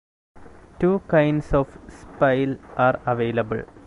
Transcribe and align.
Two 0.79 0.97
kinds 1.07 1.53
of 1.53 1.77
spile 1.91 2.57
are 2.75 2.99
available. 3.05 3.61